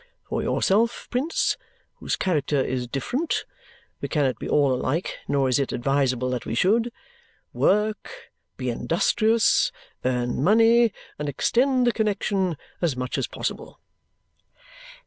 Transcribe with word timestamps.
For 0.23 0.41
yourself, 0.41 1.07
Prince, 1.11 1.57
whose 1.97 2.15
character 2.15 2.59
is 2.59 2.87
different 2.87 3.45
(we 4.01 4.07
cannot 4.07 4.39
be 4.39 4.49
all 4.49 4.73
alike, 4.73 5.19
nor 5.27 5.47
is 5.47 5.59
it 5.59 5.71
advisable 5.71 6.31
that 6.31 6.43
we 6.43 6.55
should), 6.55 6.91
work, 7.53 8.31
be 8.57 8.71
industrious, 8.71 9.71
earn 10.03 10.43
money, 10.43 10.91
and 11.19 11.29
extend 11.29 11.85
the 11.85 11.91
connexion 11.93 12.57
as 12.81 12.95
much 12.97 13.15
as 13.19 13.27
possible." 13.27 13.79